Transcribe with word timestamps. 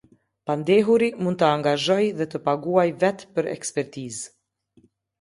Pandehuri 0.49 1.09
mund 1.25 1.43
angazhojë 1.49 2.09
dhe 2.23 2.29
të 2.33 2.43
paguajë 2.49 2.99
vetë 3.07 3.31
për 3.39 3.55
ekspertizë. 3.57 4.37